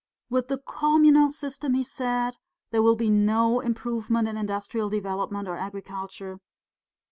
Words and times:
'With 0.31 0.47
the 0.47 0.57
communal 0.57 1.31
system,' 1.31 1.75
he 1.75 1.83
said, 1.83 2.39
'there 2.71 2.81
will 2.81 2.95
be 2.95 3.11
no 3.11 3.59
improvement 3.59 4.27
in 4.27 4.35
industrial 4.35 4.89
development 4.89 5.47
or 5.47 5.57
agriculture. 5.57 6.39